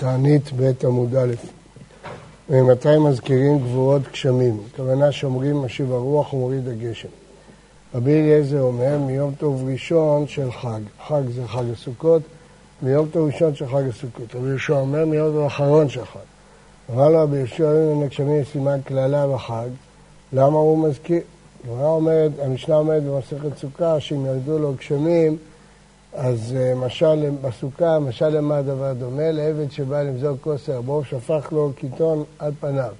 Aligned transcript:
תענית 0.00 0.52
ב' 0.56 0.70
עמוד 0.84 1.14
א'. 1.14 1.34
ומתי 2.50 2.98
מזכירים 2.98 3.58
גבורות 3.58 4.02
גשמים? 4.12 4.60
הכוונה 4.72 5.12
שאומרים 5.12 5.56
משיב 5.62 5.92
הרוח 5.92 6.32
ומוריד 6.32 6.68
הגשם. 6.68 7.08
רבי 7.94 8.20
אליעזר 8.20 8.60
אומר 8.60 8.98
מיום 8.98 9.34
טוב 9.38 9.68
ראשון 9.68 10.28
של 10.28 10.52
חג. 10.52 10.80
חג 11.06 11.22
זה 11.34 11.46
חג 11.46 11.64
הסוכות, 11.72 12.22
מיום 12.82 13.08
טוב 13.08 13.26
ראשון 13.26 13.54
של 13.54 13.66
חג 13.66 13.82
הסוכות. 13.88 14.34
רבי 14.34 14.48
יהושע 14.48 14.72
אומר 14.72 15.04
מיום 15.04 15.32
טוב 15.32 15.46
אחרון 15.46 15.88
של 15.88 16.04
חג. 16.04 16.20
לו 16.94 17.22
רבי 17.22 17.36
יהושע, 17.36 17.72
אין 17.72 18.00
לגשמים 18.00 18.44
סימן 18.52 18.80
קללה 18.84 19.26
בחג, 19.34 19.68
למה 20.32 20.58
הוא 20.58 20.88
מזכיר? 20.88 21.20
אומרת, 21.68 22.30
המשנה 22.42 22.76
אומרת 22.76 23.02
במסכת 23.02 23.58
סוכה 23.58 24.00
שאם 24.00 24.26
ירדו 24.26 24.58
לו 24.58 24.74
גשמים 24.78 25.36
אז 26.14 26.56
אה, 26.56 26.74
משל 26.74 27.30
בסוכה, 27.42 27.98
משל 27.98 28.28
למה 28.28 28.56
הדבר 28.56 28.92
דומה? 28.92 29.30
לעבד 29.30 29.70
שבא 29.70 30.02
למזוג 30.02 30.38
כוס 30.40 30.68
הרבור, 30.68 31.04
שפך 31.04 31.48
לו 31.52 31.72
קיטון 31.76 32.24
על 32.38 32.52
פניו, 32.60 32.92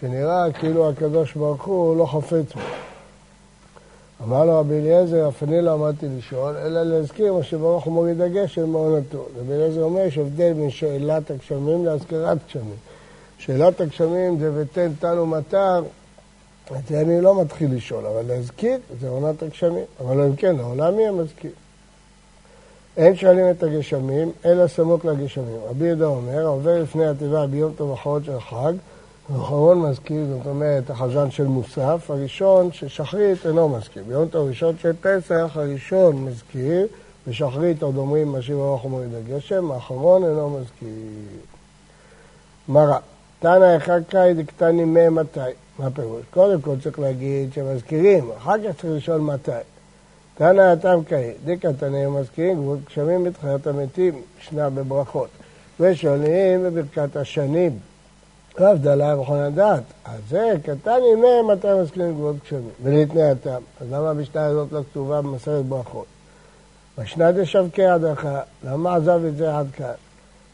שנראה 0.00 0.52
כאילו 0.52 0.90
הקדוש 0.90 1.34
ברוך 1.34 1.64
הוא 1.64 1.96
לא 1.96 2.06
חפץ 2.06 2.54
בו. 2.54 2.60
אמר 4.24 4.44
לו 4.44 4.60
רבי 4.60 4.74
אליעזר, 4.74 5.28
אף 5.28 5.42
אני 5.42 5.62
לא 5.62 5.72
עמדתי 5.72 6.06
לשאול, 6.18 6.56
אלא 6.56 6.82
להזכיר 6.82 7.32
מה 7.32 7.42
שברוך 7.42 7.84
הוא 7.84 7.92
מוריד 7.92 8.20
הגשם 8.20 8.70
מעונתו. 8.70 9.26
רבי 9.40 9.52
אליעזר 9.52 9.82
אומר, 9.82 10.00
יש 10.00 10.18
הבדל 10.18 10.52
בין 10.52 10.70
שאלת 10.70 11.30
הגשמים 11.30 11.84
להזכרת 11.84 12.38
גשמים. 12.48 12.76
שאלת 13.38 13.80
הגשמים 13.80 14.38
זה 14.38 14.50
ותן 14.54 14.92
טל 15.00 15.18
ומטר, 15.18 15.82
את 16.78 16.86
זה 16.88 17.00
אני 17.00 17.20
לא 17.20 17.40
מתחיל 17.40 17.74
לשאול, 17.74 18.06
אבל 18.06 18.26
להזכיר 18.26 18.78
זה 19.00 19.08
עונת 19.08 19.42
הגשמים. 19.42 19.84
אבל 20.00 20.20
אם 20.20 20.36
כן, 20.36 20.56
לעולם 20.56 20.98
יהיה 20.98 21.12
מזכיר. 21.12 21.50
אין 22.96 23.16
שואלים 23.16 23.50
את 23.50 23.62
הגשמים, 23.62 24.32
אלא 24.44 24.66
סמוך 24.66 25.04
לגשמים. 25.04 25.58
רבי 25.68 25.86
יהודה 25.86 26.06
אומר, 26.06 26.46
עובר 26.46 26.82
לפני 26.82 27.06
התיבה 27.06 27.46
ביום 27.46 27.72
טוב 27.76 27.92
אחרון 27.92 28.24
של 28.24 28.40
חג, 28.40 28.72
האחרון 29.34 29.78
מזכיר, 29.78 30.26
זאת 30.26 30.46
אומרת, 30.46 30.90
החזן 30.90 31.30
של 31.30 31.46
מוסף, 31.46 32.10
הראשון 32.10 32.72
של 32.72 32.88
שחרית 32.88 33.46
אינו 33.46 33.68
מזכיר. 33.68 34.02
ביום 34.08 34.28
טוב 34.28 34.48
ראשון 34.48 34.74
של 34.82 34.92
פסח, 35.00 35.50
הראשון 35.54 36.24
מזכיר, 36.24 36.86
ושחרית 37.26 37.82
עוד 37.82 37.96
אומרים 37.96 38.32
משיב 38.32 38.58
הרוח 38.58 38.84
ומוריד 38.84 39.14
הגשם, 39.14 39.70
האחרון 39.70 40.24
אינו 40.24 40.50
מזכיר. 40.50 40.88
מרא, 42.68 42.98
תנא 43.38 43.76
אחד 43.76 44.00
קאי 44.08 44.34
דקטני 44.34 44.84
מי 44.84 45.08
מתי. 45.08 45.40
מה 45.78 45.86
הפירוש? 45.86 46.22
קודם 46.30 46.60
כל 46.60 46.74
צריך 46.82 46.98
להגיד 46.98 47.52
שמזכירים, 47.52 48.30
אחר 48.36 48.54
כך 48.58 48.80
צריך 48.80 48.94
לשאול 48.96 49.20
מתי. 49.20 49.75
תנא 50.38 50.60
התם 50.60 51.00
קאי, 51.08 51.32
דקא 51.44 51.70
תנאים 51.78 52.14
מזכירים 52.14 52.56
גבול 52.56 52.78
גשמים 52.86 53.24
בתחיית 53.24 53.66
המתים, 53.66 54.22
שנה 54.38 54.70
בברכות. 54.70 55.28
ושואלים 55.80 56.62
בברכת 56.62 57.16
השנים, 57.16 57.78
לא 58.58 58.70
הבדלה 58.70 59.16
בכל 59.16 59.36
הדעת. 59.36 59.82
אז 60.04 60.20
זה 60.28 60.52
קטן 60.62 60.98
ימי 61.12 61.42
מתי 61.52 61.68
מזכירים 61.82 62.12
גבולות 62.12 62.36
גשמים, 62.44 62.70
ולתנאי 62.82 63.30
התם. 63.30 63.60
אז 63.80 63.86
למה 63.90 64.10
המשנה 64.10 64.44
הזאת 64.44 64.72
לא 64.72 64.80
כתובה 64.90 65.22
במסכת 65.22 65.64
ברכות? 65.68 66.06
משנה 66.98 67.32
דשבקי 67.32 67.86
הדרכה, 67.86 68.40
למה 68.64 68.94
עזב 68.94 69.20
את 69.28 69.36
זה 69.36 69.58
עד 69.58 69.66
כאן? 69.72 69.92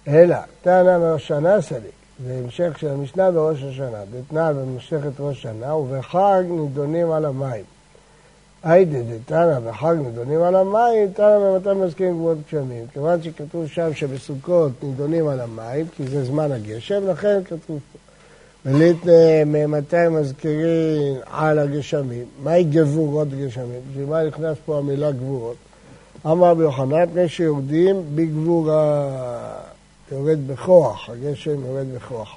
אלא, 0.09 0.37
תנא 0.63 0.99
מראש 0.99 1.29
שנה 1.29 1.61
סליק, 1.61 1.93
זה 2.27 2.41
המשך 2.45 2.79
של 2.79 2.89
המשנה 2.89 3.31
בראש 3.31 3.63
השנה, 3.63 3.99
דתנא 4.11 4.53
במשכת 4.53 5.21
ראש 5.21 5.43
שנה, 5.43 5.75
ובחג 5.75 6.43
נידונים 6.49 7.11
על 7.11 7.25
המים. 7.25 7.65
היידה 8.65 8.99
דתנא 9.03 9.61
בחג 9.61 9.95
נידונים 10.05 10.43
על 10.43 10.57
המים, 10.57 11.13
תנא 11.15 11.39
ממתי 11.39 11.69
מזכירים 11.73 12.15
גבולות 12.15 12.39
גשמים. 12.47 12.87
כיוון 12.93 13.23
שכתוב 13.23 13.67
שם 13.67 13.95
שבסוכות 13.95 14.73
נידונים 14.83 15.29
על 15.29 15.41
המים, 15.41 15.87
כי 15.97 16.07
זה 16.07 16.25
זמן 16.25 16.53
הגשם, 16.53 17.09
לכן 17.09 17.45
כתוב 17.45 17.61
פה. 17.93 17.99
וליטנה 18.67 19.45
ממתי 19.47 20.09
מזכירים 20.11 21.17
על 21.31 21.59
הגשמים. 21.59 22.25
מהי 22.43 22.65
גבורות 22.65 23.29
גשמים? 23.29 23.81
בשביל 23.91 24.07
מה 24.07 24.25
נכנס 24.25 24.57
פה 24.65 24.79
המילה 24.79 25.11
גבורות? 25.11 25.57
אמר 26.27 26.55
ביוחנן, 26.55 27.07
פני 27.13 27.29
שיורדים 27.29 28.03
בגבורה, 28.15 29.09
יורד 30.13 30.39
בכוח, 30.47 31.11
הגשם 31.11 31.67
יורד 31.67 31.87
בכוח. 31.97 32.37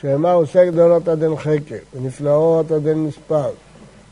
שאמר 0.00 0.32
עושה 0.32 0.66
גדולות 0.66 1.08
עד 1.08 1.22
אין 1.22 1.36
חקר, 1.36 1.76
ונפלאות 1.94 2.72
עד 2.72 2.86
אין 2.86 3.04
מספר. 3.04 3.50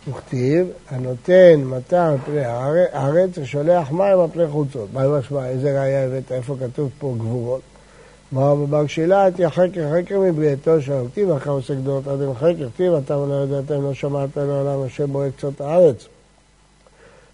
וכתיב, 0.08 0.66
הנותן 0.90 1.60
מטר 1.64 1.96
על 1.96 2.16
פני 2.24 2.44
הארץ 2.92 3.30
ושולח 3.38 3.90
מים 3.90 4.20
על 4.20 4.26
פני 4.32 4.46
חוצות. 4.46 4.88
מה 4.92 5.18
משמע, 5.18 5.48
איזה 5.48 5.80
ראייה 5.80 6.04
הבאת, 6.04 6.32
איפה 6.32 6.56
כתוב 6.60 6.90
פה 6.98 7.14
גבורות? 7.18 7.60
מה 8.32 8.54
בבר 8.54 8.86
שאלה, 8.86 9.22
הייתי 9.22 9.50
חקר 9.50 9.92
חקר 9.92 10.20
מבריאתו 10.20 10.82
של 10.82 10.92
הכתיב, 10.92 11.30
אחר 11.30 11.50
עושה 11.50 11.74
גדולות 11.74 12.06
עד 12.06 12.20
אין 12.20 12.34
חקר, 12.34 12.68
כתיב, 12.74 12.92
אתה 12.92 13.18
ולא 13.18 13.44
ידעתם, 13.44 13.82
לא 13.82 13.94
שמעת 13.94 14.36
לעולם 14.36 14.82
השם 14.82 15.12
בורא 15.12 15.28
קצות 15.36 15.60
הארץ. 15.60 16.08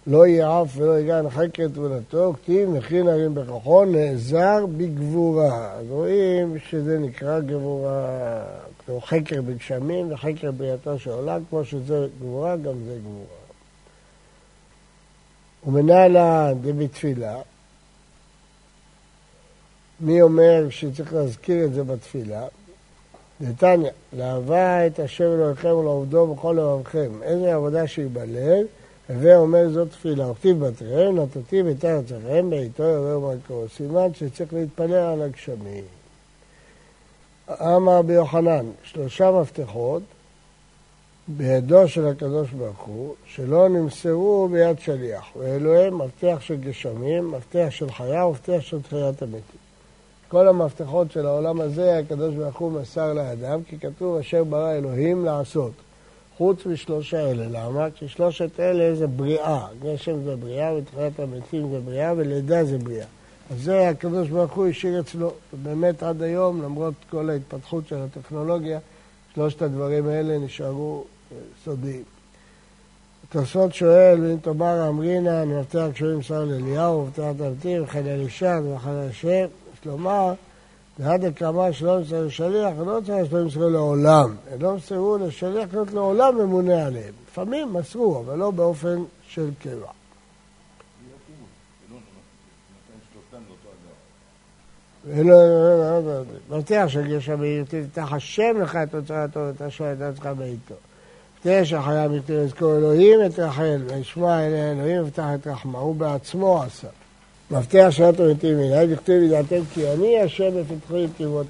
לא 0.07 0.25
אף 0.25 0.77
ולא 0.77 0.99
יגן 0.99 1.29
חקר 1.29 1.67
תבונתו, 1.67 2.33
כתיב, 2.33 2.69
מכין 2.69 3.07
הרים 3.07 3.35
בכוחו, 3.35 3.85
נעזר 3.85 4.65
בגבורה. 4.65 5.71
אז 5.71 5.85
רואים 5.89 6.59
שזה 6.69 6.99
נקרא 6.99 7.39
גבורה. 7.39 8.43
הוא 8.87 9.01
חקר 9.01 9.41
בגשמים 9.41 10.13
וחקר 10.13 10.51
בריאתו 10.51 10.99
של 10.99 11.11
עולם, 11.11 11.41
כמו 11.49 11.65
שזה 11.65 12.07
גבורה, 12.19 12.55
גם 12.55 12.73
זה 12.85 12.97
גבורה. 12.99 13.41
ומנהלה 15.67 16.53
דבתפילה, 16.61 17.37
מי 19.99 20.21
אומר 20.21 20.69
שצריך 20.69 21.13
להזכיר 21.13 21.65
את 21.65 21.73
זה 21.73 21.83
בתפילה? 21.83 22.47
נתניה, 23.41 23.91
לאהבה 24.13 24.87
את 24.87 24.99
השם 24.99 25.23
אלוהיכם 25.23 25.69
ולעובדו 25.69 26.35
בכל 26.35 26.55
לבבכם. 26.59 27.23
איזה 27.23 27.55
עבודה 27.55 27.87
שהיא 27.87 28.07
בלב, 28.13 28.65
הווה 29.13 29.37
אומר 29.37 29.69
זאת 29.69 29.89
תפילה. 29.91 30.31
וכתיב 30.31 30.65
בתריהם, 30.65 31.19
נתתי 31.19 31.63
ביתר 31.63 31.97
ארצכם, 31.97 32.49
בעיתו 32.49 32.83
יורה 32.83 33.17
ומלכו. 33.17 33.63
סימן 33.75 34.13
שצריך 34.13 34.53
להתפלל 34.53 34.93
על 34.93 35.21
הגשמים. 35.21 35.83
אמר 37.49 38.01
ביוחנן, 38.01 38.65
שלושה 38.83 39.31
מפתחות 39.31 40.01
בידו 41.27 41.87
של 41.87 42.07
הקדוש 42.07 42.49
ברוך 42.51 42.79
הוא, 42.79 43.15
שלא 43.25 43.69
נמסרו 43.69 44.49
ביד 44.51 44.79
שליח, 44.79 45.25
ואלו 45.35 45.75
הם 45.75 45.97
מפתח 45.97 46.37
של 46.39 46.55
גשמים, 46.55 47.31
מפתח 47.31 47.67
של 47.69 47.91
חיה 47.91 48.25
ומפתח 48.25 48.59
של 48.59 48.81
תחיית 48.81 49.21
המתים. 49.21 49.61
כל 50.27 50.47
המפתחות 50.47 51.11
של 51.11 51.25
העולם 51.25 51.61
הזה, 51.61 51.97
הקדוש 51.97 52.35
ברוך 52.35 52.57
הוא 52.57 52.71
מסר 52.71 53.13
לאדם, 53.13 53.63
כי 53.63 53.79
כתוב 53.79 54.17
אשר 54.17 54.43
ברא 54.43 54.71
אלוהים 54.71 55.25
לעשות. 55.25 55.71
חוץ 56.37 56.65
משלושה 56.65 57.31
אלה. 57.31 57.45
למה? 57.49 57.87
כי 57.95 58.07
שלושת 58.07 58.59
אלה 58.59 58.95
זה 58.95 59.07
בריאה. 59.07 59.67
גשם 59.83 60.23
זה 60.23 60.35
בריאה, 60.35 60.73
ותחיית 60.73 61.19
המתים 61.19 61.71
זה 61.71 61.79
בריאה, 61.79 62.13
ולידה 62.17 62.65
זה 62.65 62.77
בריאה. 62.77 63.05
אז 63.51 63.63
זה 63.63 63.89
הקדוש 63.89 64.29
ברוך 64.29 64.51
הוא 64.51 64.67
השאיר 64.67 64.99
אצלו. 64.99 65.33
ובאמת 65.53 66.03
עד 66.03 66.21
היום, 66.21 66.61
למרות 66.61 66.93
כל 67.09 67.29
ההתפתחות 67.29 67.87
של 67.87 67.95
הטכנולוגיה, 67.95 68.79
שלושת 69.35 69.61
הדברים 69.61 70.07
האלה 70.07 70.37
נשארו 70.37 71.03
אה, 71.31 71.37
סודיים. 71.65 72.03
תוספות 73.29 73.73
שואל, 73.73 74.19
ואם 74.23 74.37
תאמר 74.37 74.89
אמרינא, 74.89 75.43
אני 75.43 75.53
מבטיח 75.53 75.91
קשורים 75.93 76.21
שר 76.21 76.45
לאליהו, 76.45 76.97
ובטח 76.99 77.23
תמתיר, 77.37 77.83
וכן 77.83 78.07
אלישע, 78.07 78.59
וכן 78.63 78.89
השם, 78.89 79.45
יש 79.73 79.87
ועד 81.01 81.25
הקרמה 81.25 81.73
שלא 81.73 81.99
מסרו 81.99 82.23
לשליח, 82.23 82.73
לא 82.85 82.99
צריך 83.05 83.29
שלא 83.29 83.45
מסרו 83.45 83.69
לעולם. 83.69 84.35
הם 84.51 84.61
לא 84.61 84.75
מסרו 84.75 85.17
לשליח, 85.17 85.73
להיות 85.73 85.93
לעולם 85.93 86.37
ממונה 86.37 86.85
עליהם. 86.85 87.13
לפעמים 87.27 87.73
מסרו, 87.73 88.19
אבל 88.19 88.37
לא 88.37 88.51
באופן 88.51 89.03
של 89.27 89.49
קבע. 89.59 89.91
מבטיח 96.49 96.87
שגרשה 96.87 97.35
בהיותי 97.35 97.81
תח 97.93 98.13
השם 98.13 98.61
לך 98.61 98.75
את 98.75 98.95
אוצרתו 98.95 99.39
ואת 99.39 99.61
השואל 99.61 99.93
את 99.93 100.01
עצמך 100.01 100.29
בעיתו. 100.37 100.75
תראה 101.41 101.65
שהחייב 101.65 102.11
יתיר 102.13 102.43
לזכור 102.43 102.77
אלוהים 102.77 103.19
את 103.25 103.39
רחל, 103.39 103.81
וישמע 103.87 104.45
אלי 104.45 104.71
אלוהים 104.71 105.01
ובטח 105.01 105.25
את 105.35 105.47
רחמה, 105.47 105.79
הוא 105.79 105.95
בעצמו 105.95 106.63
עשה. 106.63 106.87
מבטיח 107.51 107.89
שאת 107.89 108.19
ומתים 108.19 108.57
מיני, 108.57 108.87
דכתיב 108.87 109.23
ידעתם 109.23 109.61
כי 109.73 109.91
אני 109.91 110.19
השם 110.19 110.49
בפתחי 110.61 111.05
תיבות 111.17 111.45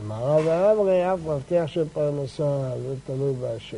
ומערב 0.00 0.42
ואמרי 0.46 1.14
אף 1.14 1.18
מבטיח 1.26 1.66
של 1.66 1.84
פרנסה, 1.92 2.70
זה 2.82 2.94
תלוי 3.06 3.32
בהשם. 3.40 3.76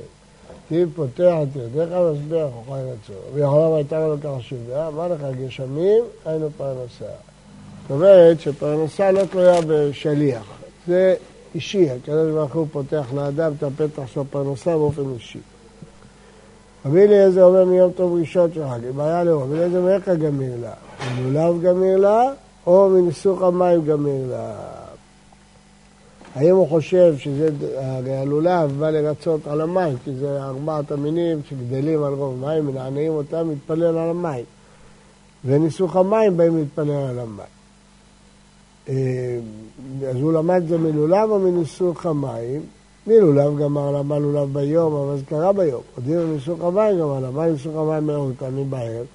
כי 0.68 0.84
פותח 0.94 1.34
את 1.42 1.56
ידיך 1.56 1.88
ומסביר 1.92 2.48
חוכי 2.50 2.80
רצון. 2.80 3.16
ויכולה 3.34 3.76
הייתה 3.76 4.06
לו 4.06 4.16
ככה 4.20 4.40
שבעה, 4.40 4.88
אמר 4.88 5.08
לך 5.08 5.20
גשמים, 5.40 6.04
היינו 6.24 6.48
פרנסה. 6.56 7.12
זאת 7.82 7.90
אומרת 7.90 8.40
שפרנסה 8.40 9.12
לא 9.12 9.24
תלויה 9.24 9.60
בשליח, 9.66 10.46
זה 10.86 11.14
אישי, 11.54 11.90
הקדוש 11.90 12.32
ברוך 12.32 12.54
הוא 12.54 12.66
פותח 12.72 13.06
לאדם 13.14 13.52
את 13.58 13.62
הפתח 13.62 14.02
של 14.06 14.20
הפרנסה 14.20 14.70
באופן 14.70 15.02
אישי. 15.14 15.38
רבי 16.86 17.02
אליעזר 17.02 17.44
אומר 17.44 17.64
מיום 17.64 17.92
טוב 17.92 18.18
ראשון 18.20 18.50
של 18.54 18.68
חג, 18.68 18.78
אם 18.90 19.00
היה 19.00 19.24
לו, 19.24 19.42
רבי 19.42 19.54
אליעזר 19.54 19.80
מאיך 19.80 20.08
גמיר 20.08 20.52
לה? 20.62 20.72
מלולב 21.16 21.62
גמיר 21.62 21.96
לה, 21.96 22.22
או 22.66 22.88
מניסוך 22.88 23.42
המים 23.42 23.84
גמיר 23.84 24.30
לה? 24.30 24.54
האם 26.34 26.56
הוא 26.56 26.68
חושב 26.68 27.14
שזה, 27.18 27.48
הרי 27.76 28.16
הלולב 28.16 28.72
בא 28.78 28.90
לרצות 28.90 29.46
על 29.46 29.60
המים, 29.60 29.96
כי 30.04 30.14
זה 30.14 30.42
ארבעת 30.42 30.92
המינים 30.92 31.40
שגדלים 31.48 32.02
על 32.02 32.12
רוב 32.12 32.40
מים, 32.40 32.66
מנענעים 32.66 33.12
אותם, 33.12 33.48
מתפלל 33.48 33.98
על 33.98 34.10
המים. 34.10 34.44
וניסוך 35.44 35.96
המים 35.96 36.36
באים 36.36 36.56
להתפלל 36.56 36.90
על 36.90 37.18
המים. 37.18 37.46
אה, 38.88 39.38
אז 40.10 40.16
הוא 40.16 40.32
למד 40.32 40.62
זה 40.68 40.78
מלולב 40.78 41.30
או 41.30 41.38
מניסוך 41.38 42.06
המים? 42.06 42.60
מלולב 43.08 43.58
גמר 43.58 43.90
למה 43.90 44.18
לולב 44.18 44.52
ביום, 44.52 44.94
אבל 44.94 45.16
זה 45.18 45.24
קרה 45.24 45.52
ביום. 45.52 45.82
הודיעו 45.96 46.26
מניסוך 46.26 46.60
המים 46.60 46.98
גמר 46.98 47.20
למה 47.20 47.46
ניסוך 47.46 47.76
המים 47.76 48.06
מאוד 48.06 48.34
פעמים 48.38 48.70
בערב. 48.70 49.06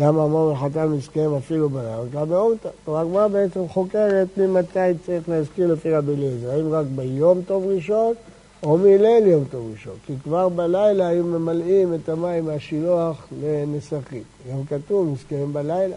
גם 0.00 0.18
המון 0.18 0.52
וחתם 0.52 0.92
מסכם 0.96 1.34
אפילו 1.38 1.68
בלילה, 1.68 2.04
גם 2.12 2.28
באורתא. 2.28 2.68
רק 2.88 3.06
מה 3.12 3.28
בעצם 3.28 3.68
חוקרת 3.68 4.28
ממתי 4.36 4.78
צריך 5.06 5.28
להזכיר 5.28 5.72
לפי 5.72 5.90
רבי 5.94 6.12
אליעזר, 6.12 6.50
האם 6.50 6.72
רק 6.72 6.86
ביום 6.94 7.42
טוב 7.46 7.66
ראשון 7.66 8.14
או 8.62 8.78
מליל 8.78 9.26
יום 9.26 9.44
טוב 9.50 9.70
ראשון, 9.72 9.94
כי 10.06 10.12
כבר 10.24 10.48
בלילה 10.48 11.08
היו 11.08 11.24
ממלאים 11.24 11.94
את 11.94 12.08
המים 12.08 12.44
מהשילוח 12.44 13.26
לנסחית. 13.42 14.24
גם 14.50 14.64
כתוב, 14.64 15.08
מסכם 15.12 15.52
בלילה. 15.52 15.96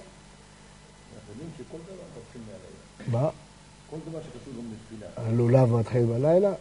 מה? 3.11 3.29
כל 3.89 3.97
דבר 4.09 4.19
שקשור 4.19 4.53
גם 4.57 4.69
לתפילה. 4.71 5.07
הלולב 5.17 5.75
מתחיל 5.75 6.05
בלילה? 6.05 6.53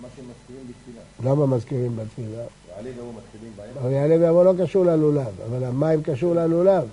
מה 0.00 0.08
שמזכירים 0.16 0.66
בתפילה. 0.68 1.30
למה 1.30 1.46
מזכירים 1.46 1.96
בתפילה? 1.96 2.42
יעלה 2.68 2.88
ויבוא 2.88 3.12
מתחילים 3.12 3.52
בהם. 3.56 3.84
הרי 3.84 3.94
יעלה 3.94 4.14
ויבוא 4.14 4.44
לא 4.44 4.52
קשור 4.62 4.84
ללולב, 4.84 5.40
אבל 5.48 5.64
המים 5.64 6.02
קשור 6.02 6.34
ללולב. 6.34 6.88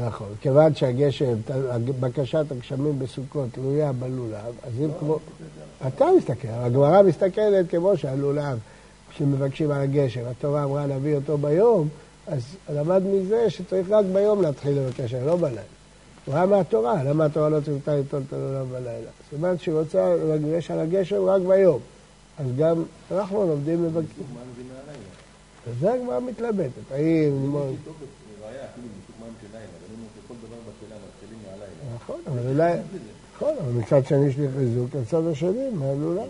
נכון, 0.00 0.28
כיוון 0.40 0.74
שהגשם, 0.74 1.34
בקשת 2.00 2.44
הגשמים 2.50 2.98
בסוכות 2.98 3.48
תלויה 3.52 3.92
בלולב, 3.92 4.54
אז 4.62 4.72
אם 4.80 4.88
כמו... 5.00 5.18
אתה 5.86 6.04
מסתכל, 6.18 6.48
הגמרא 6.48 7.02
מסתכלת 7.02 7.70
כמו 7.70 7.96
שהלולב, 7.96 8.58
כשמבקשים 9.10 9.70
על 9.70 9.80
הגשם, 9.80 10.20
התורה 10.30 10.64
אמרה 10.64 10.86
להביא 10.86 11.14
אותו 11.14 11.38
ביום, 11.38 11.88
אז 12.26 12.42
למד 12.74 13.02
מזה 13.02 13.50
שצריך 13.50 13.86
רק 13.90 14.04
ביום 14.12 14.42
להתחיל 14.42 14.78
לבקש, 14.78 15.14
לא 15.14 15.36
בלילה. 15.36 15.62
הוא 16.24 16.34
היה 16.34 16.46
מהתורה, 16.46 17.04
למה 17.04 17.24
התורה 17.24 17.48
לא 17.48 17.60
צריכה 17.60 17.96
לטעון 17.96 18.22
את 18.28 18.32
הלולב 18.32 18.68
בלילה? 18.72 19.10
סימן 19.30 19.58
שהיא 19.58 19.74
רוצה 19.74 20.16
לגרש 20.16 20.70
על 20.70 20.80
הגשם 20.80 21.24
רק 21.24 21.42
ביום. 21.42 21.80
אז 22.38 22.46
גם 22.58 22.82
אנחנו 23.10 23.46
לומדים 23.46 23.82
מבקשים. 23.82 24.24
וזה 25.68 25.92
הגמרא 25.92 26.20
מתלבטת, 26.20 26.92
האם... 26.92 27.56
נכון, 31.94 32.20
אבל 32.26 32.48
אולי... 32.48 32.72
נכון, 33.36 33.54
אבל 33.58 33.72
מצד 33.72 34.06
שני 34.06 34.26
יש 34.26 34.38
לי 34.38 34.46
חיזוק 34.58 34.94
לצד 34.94 35.26
השני, 35.26 35.70
מהלולב. 35.70 36.28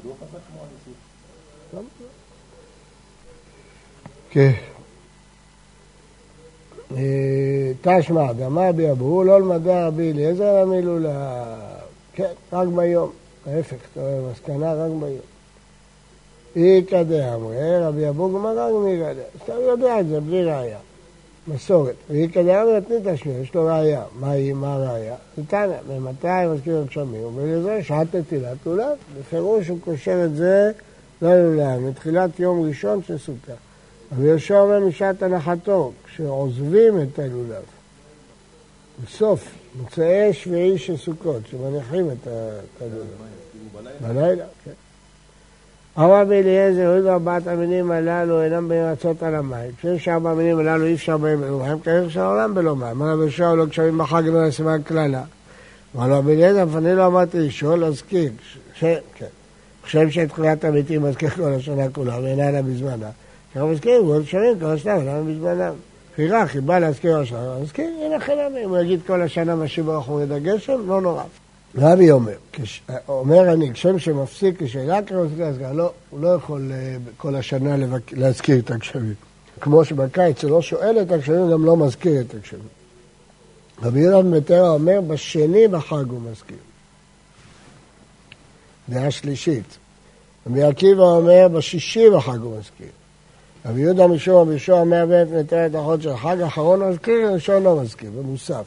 כן. 4.31 4.53
תשמע, 7.83 8.33
דמה 8.33 8.73
בי 8.73 8.91
אבו, 8.91 9.25
לא 9.25 9.41
למדע 9.41 9.87
רבי 9.87 10.13
אליעזר 10.13 10.63
אלא 10.63 10.65
מילולה. 10.65 11.45
כן, 12.15 12.33
רק 12.53 12.69
ביום. 12.69 13.11
ההפך, 13.47 13.77
אתה 13.93 14.01
רואה, 14.01 14.33
מסקנה 14.33 14.75
רק 14.75 14.91
ביום. 14.91 15.33
איכא 16.57 17.03
דאמרי, 17.03 17.79
רבי 17.81 18.09
אבו 18.09 18.33
גמרא 18.33 18.71
גמירא 18.71 19.09
אז 19.09 19.17
אתה 19.45 19.53
יודע 19.53 20.01
את 20.01 20.07
זה 20.09 20.21
בלי 20.21 20.45
ראייה. 20.45 20.79
מסורת. 21.49 21.95
ואיכא 22.11 22.43
דאמרי 22.43 22.77
נתנית 22.77 23.07
השמיע, 23.07 23.39
יש 23.39 23.55
לו 23.55 23.67
ראייה. 23.67 24.03
מה 24.55 24.75
הראייה? 24.75 25.15
נתניה, 25.39 25.79
ממתי 25.89 26.27
מזכיר 26.55 26.79
הגשמים? 26.79 27.37
ולזה 27.37 27.83
שעת 27.83 28.15
נטילת 28.15 28.57
לולב. 28.67 28.97
בפירוש 29.19 29.69
הוא 29.69 29.79
קושר 29.85 30.25
את 30.25 30.37
זה 30.37 30.73
ללולב, 31.23 31.81
מתחילת 31.81 32.41
יום 32.41 32.69
ראשון 32.69 33.03
של 33.07 33.19
סוכה. 33.19 33.53
רבי 34.13 34.27
יהושע 34.27 34.61
אומר 34.61 34.81
משעת 34.81 35.23
הנחתו, 35.23 35.93
כשעוזבים 36.07 37.03
את 37.03 37.19
הלולב. 37.19 37.63
בסוף, 39.05 39.49
מוצאי 39.81 40.33
שביעי 40.33 40.79
של 40.79 40.97
סוכות, 40.97 41.43
שמניחים 41.51 42.11
את 42.11 42.29
הלולב. 42.81 43.07
בלילה, 44.01 44.45
כן. 44.65 44.71
אמר 45.99 46.23
אליעזר, 46.23 46.87
הואיל 46.87 47.07
וארבעת 47.07 47.47
המינים 47.47 47.91
הללו 47.91 48.43
אינם 48.43 48.69
באים 48.69 48.83
לרצות 48.83 49.23
על 49.23 49.35
המים. 49.35 49.71
כשיש 49.79 50.09
ארבע 50.09 50.31
המינים 50.31 50.59
הללו 50.59 50.87
אי 50.87 50.95
אפשר 50.95 51.17
בהם 51.17 51.79
כאלה 51.85 52.11
של 52.11 52.21
העולם 52.21 52.55
בלא 52.55 52.77
מים. 52.77 52.91
אמר 52.91 53.13
רבי 53.13 53.23
יהושע 53.23 53.55
לא 53.55 53.67
קשרים 53.67 53.99
בחג 53.99 54.23
ולא 54.27 54.47
לסימן 54.47 54.83
קללה. 54.83 55.23
אמר 55.97 56.09
לו 56.09 56.19
רבי 56.19 56.33
אליעזר, 56.33 56.65
לפני 56.65 56.95
לא 56.95 57.07
אמרתי 57.07 57.39
לשאול, 57.39 57.79
להזכיר. 57.79 58.33
כן. 58.79 58.99
חושב 59.85 60.11
שאת 60.11 60.29
תחיית 60.29 60.65
המתים 60.65 61.03
מזכיר 61.03 61.31
כל 61.31 61.53
השנה 61.53 61.91
כולה, 61.93 62.19
ואינה 62.23 62.51
לה 62.51 62.63
בזמנה. 62.63 63.11
אנחנו 63.57 63.69
מזכירים, 63.69 64.09
ועוד 64.09 64.27
שנים 64.27 64.59
כל 64.61 64.67
השנה, 64.67 64.97
למה 64.97 65.23
בזמנם? 65.23 65.75
פירח, 66.15 66.57
אם 66.57 66.67
בא 66.67 66.79
להזכיר 66.79 67.19
השנה, 67.19 67.59
מזכיר, 67.63 67.91
הנה 68.05 68.21
חינם, 68.21 68.57
אם 68.65 68.69
הוא 68.69 68.79
יגיד 68.79 69.01
כל 69.07 69.23
השנה 69.23 69.57
מה 69.57 69.69
שברוך 69.69 70.07
הוא 70.07 70.21
יד 70.21 70.33
הגשם, 70.33 70.89
לא 70.89 71.01
נורא. 71.01 71.23
רבי 71.79 72.11
אומר, 72.11 72.33
אומר 73.09 73.53
אני, 73.53 73.73
כשם 73.73 73.99
שמפסיק 73.99 74.63
כשאלה 74.63 75.03
כזאת, 75.03 75.31
לא, 75.75 75.91
הוא 76.11 76.21
לא 76.21 76.29
יכול 76.29 76.71
אה, 76.73 76.97
כל 77.17 77.35
השנה 77.35 77.77
להזכיר 78.13 78.59
את 78.59 78.71
הגשמים. 78.71 79.15
כמו 79.61 79.85
שבקיץ 79.85 80.45
הוא 80.45 80.51
לא 80.51 80.63
שואל 80.63 80.99
את 81.03 81.13
הגשמים, 81.13 81.51
גם 81.51 81.65
לא 81.65 81.77
מזכיר 81.77 82.21
את 82.21 82.35
הגשמים. 82.35 82.69
רבי 83.83 84.01
יהודה 84.01 84.29
מטרה 84.29 84.69
אומר, 84.69 85.01
בשני 85.01 85.69
בחג 85.69 86.11
הוא 86.11 86.21
מזכיר. 86.31 86.57
דעה 88.89 89.11
שלישית. 89.11 89.79
רבי 90.47 90.63
עקיבא 90.63 91.03
אומר, 91.03 91.49
בשישי 91.49 92.11
בחג 92.11 92.39
הוא 92.39 92.59
מזכיר. 92.59 93.02
רבי 93.67 93.81
יהודה 93.81 94.07
משום 94.07 94.37
רבי 94.37 94.51
יהושע 94.51 94.73
אומר 94.73 95.07
בית 95.07 95.29
מתאר 95.29 95.67
את 95.67 95.75
החוד 95.75 96.03
של 96.03 96.17
חג 96.17 96.41
אחרון 96.41 96.89
מזכיר, 96.89 97.33
ראשון 97.33 97.63
לא 97.63 97.81
מזכיר, 97.83 98.11
במוסף. 98.11 98.65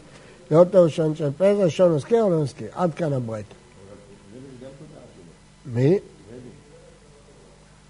לאות 0.52 0.76
הראשון 0.76 1.16
של 1.16 1.30
פסח, 1.38 1.58
ראשון 1.60 1.96
מזכיר 1.96 2.24
או 2.24 2.30
לא 2.30 2.42
מזכיר? 2.42 2.68
עד 2.76 2.94
כאן 2.94 3.14
הברית. 3.14 3.46
מי? 5.66 6.00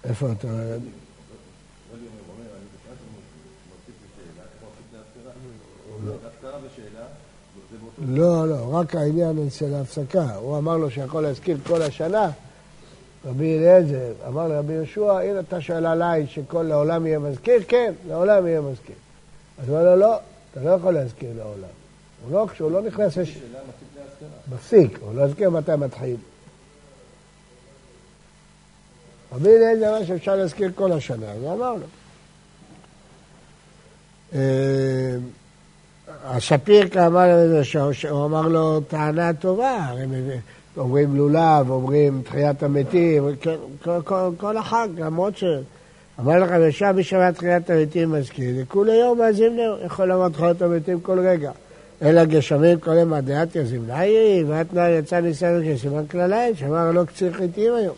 איפה 0.04 0.32
אתה? 0.32 0.48
לא, 8.08 8.48
לא, 8.48 8.74
רק 8.74 8.94
העניין 8.94 9.50
של 9.50 9.74
ההפסקה. 9.74 10.34
הוא 10.34 10.58
אמר 10.58 10.76
לו 10.76 10.90
שיכול 10.90 11.22
להזכיר 11.22 11.58
כל 11.66 11.82
השנה, 11.82 12.30
רבי 13.26 13.58
אליעזר 13.58 14.12
אמר 14.28 14.48
לרבי 14.48 14.72
יהושע, 14.72 15.12
הנה 15.12 15.40
אתה 15.40 15.60
שואל 15.60 15.86
עליי 15.86 16.26
שכל 16.26 16.62
לעולם 16.62 17.06
יהיה 17.06 17.18
מזכיר? 17.18 17.62
כן, 17.68 17.92
לעולם 18.08 18.46
יהיה 18.46 18.60
מזכיר. 18.60 18.96
אז 19.62 19.68
הוא 19.68 19.78
אומר 19.78 19.94
לו, 19.94 20.00
לא, 20.00 20.18
אתה 20.52 20.60
לא 20.60 20.70
יכול 20.70 20.94
להזכיר 20.94 21.30
לעולם. 21.36 21.68
הוא 22.22 22.32
לא, 22.32 22.46
כשהוא 22.52 22.70
לא 22.70 22.82
נכנס... 22.82 23.16
יש... 23.16 23.38
מפסיק, 24.54 24.98
הוא 25.00 25.14
לא 25.14 25.22
יזכיר 25.22 25.50
מתי 25.50 25.76
מתחיל. 25.78 26.16
רבי 29.32 29.48
אליעזר 29.48 29.88
אמר 29.88 30.04
שאפשר 30.04 30.36
להזכיר 30.36 30.70
כל 30.74 30.92
השנה, 30.92 31.32
אז 31.32 31.42
הוא 31.42 31.52
אמר 31.52 31.74
לו. 31.74 31.86
אה, 34.34 35.16
השפיר 36.24 36.88
כאמר 36.88 37.26
לזה, 37.28 37.64
שהוא 37.64 38.24
אמר 38.24 38.48
לו 38.48 38.80
טענה 38.80 39.34
טובה, 39.34 39.92
אומרים 40.76 41.16
לולב, 41.16 41.70
אומרים 41.70 42.22
תחיית 42.24 42.62
המתים, 42.62 43.24
כל, 43.82 44.00
כל, 44.04 44.30
כל 44.36 44.56
החג, 44.56 44.88
למרות 44.98 45.36
ש... 45.36 45.44
אמר 46.20 46.38
לך, 46.38 46.82
מי 46.94 47.02
שמע 47.02 47.30
תחיית 47.30 47.70
המתים 47.70 48.12
מזכיר, 48.12 48.62
לכולי 48.62 48.92
יום 48.92 49.18
מהזימנר, 49.18 49.78
יכול 49.84 50.04
לומר 50.08 50.28
תחיית 50.28 50.62
המתים 50.62 51.00
כל 51.00 51.18
רגע. 51.18 51.50
אלא 52.02 52.24
גשמים 52.24 52.80
כל 52.80 52.94
יום 52.94 53.20
דעתיה 53.20 53.64
זמנאי, 53.64 54.44
ואתנא 54.46 54.88
יצא 54.98 55.20
ניסיון 55.20 55.62
כסימן 55.64 56.06
כללי, 56.06 56.54
שאמר 56.54 56.90
לא 56.90 57.04
קציר 57.04 57.32
חיטים 57.32 57.74
היום. 57.74 57.96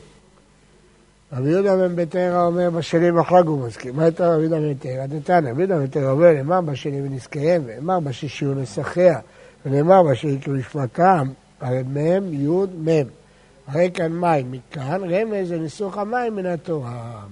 רבי 1.32 1.50
יהודה 1.50 1.76
בן 1.76 1.96
ביתרא 1.96 2.46
אומר, 2.46 2.70
בשני 2.70 3.12
בחג 3.12 3.46
הוא 3.46 3.66
מזכיר. 3.66 3.92
מה 3.92 4.04
הייתה 4.04 4.34
רבי 4.34 4.42
יהודה 4.42 4.56
בן 4.56 4.68
ביתרא? 4.68 5.06
נתניה, 5.16 5.52
רבי 5.52 5.60
יהודה 5.60 5.74
בן 5.74 5.82
ביתרא 5.82 6.10
אומר, 6.10 6.32
נאמר 6.32 6.60
בשני 6.60 7.02
ונזכיהם, 7.02 7.62
ונאמר 7.66 8.00
בשישי 8.00 8.46
ונסחיה, 8.46 9.18
ונאמר 9.66 10.02
בשני 10.02 10.40
כמשפטם, 10.40 11.28
הרי 11.60 11.82
מ', 11.82 12.32
י', 12.32 12.48
מ'. 12.84 13.08
הרי 13.66 13.90
כאן 13.94 14.12
מים 14.12 14.52
מכאן, 14.52 15.00
רמז 15.10 15.48
זה 15.48 15.58
ניסוך 15.58 15.98
המים 15.98 16.36
מן 16.36 16.46
התורה. 16.46 17.26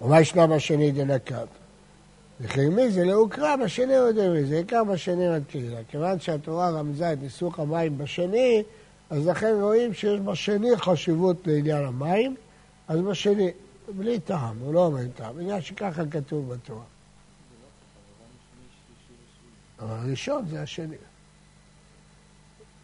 ומה 0.00 0.20
ישנה 0.20 0.46
בשני 0.46 0.90
דנקב? 0.90 1.46
וכן 2.40 2.68
מי 2.68 2.90
זה 2.90 3.04
לא 3.04 3.12
הוקרא 3.12 3.56
בשני 3.56 3.96
עוד 3.96 4.28
מי 4.28 4.44
זה 4.44 4.56
עיקר 4.56 4.84
בשני 4.84 5.28
עד 5.28 5.42
קהילה. 5.48 5.78
כיוון 5.88 6.20
שהתורה 6.20 6.70
רמזה 6.70 7.12
את 7.12 7.18
ניסוך 7.22 7.58
המים 7.58 7.98
בשני, 7.98 8.62
אז 9.10 9.26
לכן 9.26 9.54
רואים 9.60 9.94
שיש 9.94 10.20
בשני 10.20 10.76
חשיבות 10.76 11.46
לעניין 11.46 11.84
המים, 11.84 12.36
אז 12.88 13.00
בשני, 13.00 13.50
בלי 13.96 14.20
טעם, 14.20 14.56
הוא 14.60 14.74
לא 14.74 14.86
אומר 14.86 15.02
טעם, 15.16 15.36
בגלל 15.36 15.60
שככה 15.60 16.02
כתוב 16.10 16.54
בתורה. 16.54 16.82
הראשון 19.78 20.44
זה 20.50 20.62
השני. 20.62 20.96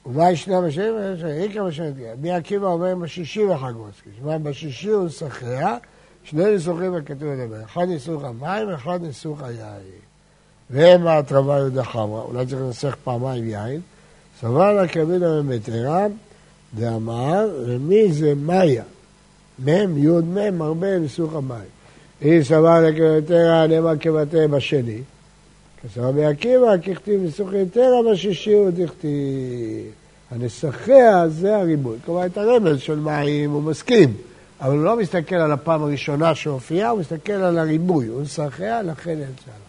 ומה 0.06 0.30
ישנה 0.30 0.60
בשם? 0.60 0.92
איקרא 1.40 1.62
בשם 1.62 1.90
תגיע. 1.90 2.12
רבי 2.12 2.30
עקיבא 2.30 2.66
אומר 2.66 2.94
בשישי 2.94 3.44
וחג 3.44 3.72
מוסקי. 3.76 4.10
כלומר 4.20 4.38
בשישי 4.38 4.88
הוא 4.88 5.08
שחיה, 5.08 5.76
שני 6.24 6.50
ניסוחים 6.50 6.94
הכתוב 6.94 7.28
לדבר. 7.28 7.62
אחד 7.64 7.84
ניסוך 7.88 8.24
המים, 8.24 8.70
אחד 8.70 9.02
ניסוך 9.02 9.42
היין. 9.42 9.80
והם 10.70 11.06
ההתרבה 11.06 11.58
יהודה 11.58 11.84
חמרה, 11.84 12.22
אולי 12.22 12.46
צריך 12.46 12.60
לנסח 12.60 12.96
פעמיים 13.04 13.48
יין. 13.48 13.80
סבר 14.40 14.72
לה 14.72 14.88
כרבינה 14.88 15.42
ממטרה, 15.42 16.06
דאמר, 16.74 17.48
ומי 17.66 18.12
זה 18.12 18.34
מאיה? 18.34 18.84
מ' 19.64 19.98
י' 19.98 20.08
מ' 20.50 20.62
הרבה 20.62 20.98
ניסוך 20.98 21.34
המים. 21.34 21.68
היא 22.20 22.42
סבר 22.42 22.80
לה 22.80 22.92
כרבינה 22.92 23.66
נאמר 23.66 23.92
כבתי 24.00 24.46
בשני. 24.50 25.00
כסבר 25.86 26.04
רבי 26.04 26.24
עקיבא, 26.24 26.76
ככתיב 26.76 27.20
ניסוך 27.22 27.52
יתרה 27.52 28.12
בשישי 28.12 28.52
הוא 28.52 28.70
דכתיב. 28.70 29.92
הנסחיה 30.30 31.28
זה 31.28 31.56
הריבוי. 31.56 31.98
כלומר, 32.04 32.26
את 32.26 32.38
הרמז 32.38 32.80
של 32.80 32.98
מים 32.98 33.50
הוא 33.50 33.62
מסכים, 33.62 34.14
אבל 34.60 34.76
הוא 34.76 34.84
לא 34.84 34.96
מסתכל 34.96 35.34
על 35.36 35.52
הפעם 35.52 35.82
הראשונה 35.82 36.34
שהופיעה, 36.34 36.90
הוא 36.90 37.00
מסתכל 37.00 37.32
על 37.32 37.58
הריבוי. 37.58 38.06
הוא 38.06 38.22
נסחיה, 38.22 38.82
לכן 38.82 39.10
אין 39.10 39.18
צהלה. 39.44 39.65